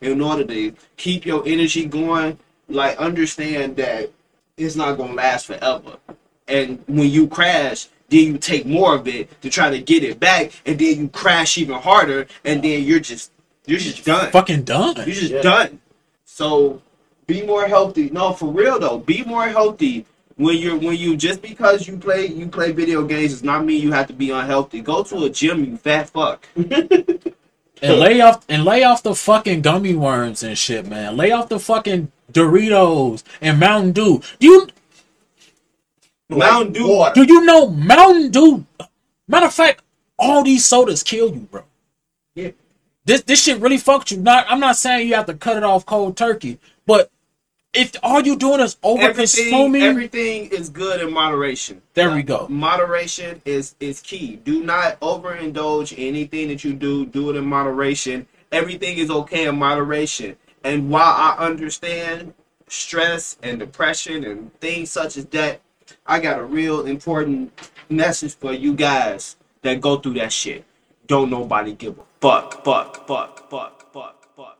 in 0.00 0.20
order 0.20 0.44
to 0.44 0.72
keep 0.96 1.26
your 1.26 1.42
energy 1.46 1.84
going, 1.86 2.38
like 2.68 2.96
understand 2.98 3.76
that 3.76 4.10
it's 4.56 4.76
not 4.76 4.96
gonna 4.96 5.14
last 5.14 5.46
forever. 5.46 5.96
And 6.48 6.82
when 6.86 7.10
you 7.10 7.26
crash, 7.28 7.88
then 8.08 8.24
you 8.24 8.38
take 8.38 8.66
more 8.66 8.94
of 8.94 9.08
it 9.08 9.40
to 9.42 9.50
try 9.50 9.70
to 9.70 9.80
get 9.80 10.04
it 10.04 10.20
back, 10.20 10.52
and 10.64 10.78
then 10.78 10.98
you 11.00 11.08
crash 11.08 11.58
even 11.58 11.76
harder, 11.80 12.26
and 12.44 12.62
then 12.62 12.84
you're 12.84 13.00
just 13.00 13.32
you're 13.66 13.80
just 13.80 14.04
done. 14.04 14.30
Fucking 14.30 14.62
done. 14.62 14.96
You're 14.96 15.06
just 15.06 15.32
Yeah. 15.32 15.42
done. 15.42 15.80
So 16.24 16.82
be 17.26 17.42
more 17.42 17.66
healthy. 17.66 18.10
No, 18.10 18.32
for 18.32 18.52
real 18.52 18.78
though, 18.78 18.98
be 18.98 19.24
more 19.24 19.48
healthy. 19.48 20.06
When 20.36 20.58
you're 20.58 20.76
when 20.76 20.96
you 20.96 21.16
just 21.16 21.40
because 21.42 21.88
you 21.88 21.96
play 21.96 22.26
you 22.26 22.46
play 22.46 22.70
video 22.72 23.02
games 23.04 23.32
does 23.32 23.42
not 23.42 23.64
mean 23.64 23.80
you 23.82 23.92
have 23.92 24.06
to 24.08 24.12
be 24.12 24.30
unhealthy. 24.30 24.80
Go 24.82 25.02
to 25.02 25.24
a 25.24 25.30
gym, 25.30 25.64
you 25.64 25.76
fat 25.78 26.10
fuck. 26.10 26.46
And 27.82 27.98
lay 27.98 28.20
off 28.20 28.44
and 28.48 28.64
lay 28.64 28.82
off 28.82 29.02
the 29.02 29.14
fucking 29.14 29.60
gummy 29.60 29.94
worms 29.94 30.42
and 30.42 30.56
shit, 30.56 30.86
man. 30.86 31.16
Lay 31.16 31.30
off 31.30 31.48
the 31.48 31.60
fucking 31.60 32.10
Doritos 32.32 33.22
and 33.40 33.60
Mountain 33.60 33.92
Dew. 33.92 34.22
Do 34.38 34.46
you 34.46 34.68
Mountain 36.28 36.72
Dew. 36.72 36.88
Water. 36.88 37.24
do 37.24 37.32
you 37.32 37.44
know 37.44 37.68
Mountain 37.68 38.30
Dew? 38.30 38.66
Matter 39.28 39.46
of 39.46 39.54
fact, 39.54 39.82
all 40.18 40.42
these 40.42 40.64
sodas 40.64 41.02
kill 41.02 41.30
you, 41.32 41.40
bro. 41.40 41.64
Yeah. 42.34 42.50
This 43.04 43.22
this 43.22 43.42
shit 43.42 43.60
really 43.60 43.78
fucks 43.78 44.10
you. 44.10 44.18
Not 44.18 44.46
I'm 44.48 44.60
not 44.60 44.76
saying 44.76 45.08
you 45.08 45.14
have 45.14 45.26
to 45.26 45.34
cut 45.34 45.56
it 45.56 45.62
off 45.62 45.86
cold 45.86 46.16
turkey, 46.16 46.58
but 46.86 47.10
if 47.76 47.92
all 48.02 48.20
you 48.22 48.36
doing 48.36 48.60
is 48.60 48.76
over 48.82 49.02
Everything, 49.02 49.50
consuming, 49.50 49.82
everything 49.82 50.46
is 50.46 50.68
good 50.68 51.00
in 51.00 51.12
moderation. 51.12 51.82
there 51.94 52.10
we 52.14 52.22
go. 52.22 52.46
Moderation 52.48 53.42
is 53.44 53.74
is 53.80 54.00
key. 54.00 54.36
Do 54.36 54.62
not 54.64 54.98
overindulge 55.00 55.94
anything 55.98 56.48
that 56.48 56.64
you 56.64 56.72
do. 56.72 57.06
Do 57.06 57.30
it 57.30 57.36
in 57.36 57.46
moderation. 57.46 58.26
Everything 58.52 58.98
is 58.98 59.10
okay 59.10 59.46
in 59.46 59.58
moderation. 59.58 60.36
And 60.64 60.90
while 60.90 61.14
I 61.16 61.36
understand 61.38 62.34
stress 62.68 63.36
and 63.42 63.58
depression 63.58 64.24
and 64.24 64.52
things 64.60 64.90
such 64.90 65.16
as 65.16 65.26
that, 65.26 65.60
I 66.06 66.18
got 66.20 66.38
a 66.40 66.44
real 66.44 66.86
important 66.86 67.52
message 67.88 68.34
for 68.34 68.52
you 68.52 68.74
guys 68.74 69.36
that 69.62 69.80
go 69.80 69.96
through 69.98 70.14
that 70.14 70.32
shit. 70.32 70.64
Don't 71.06 71.30
nobody 71.30 71.72
give 71.72 71.98
a 71.98 72.02
fuck, 72.20 72.64
fuck, 72.64 73.06
fuck, 73.06 73.48
fuck, 73.48 73.92
fuck, 73.92 74.26
fuck. 74.36 74.58